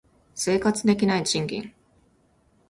[0.33, 1.75] 生活できない賃金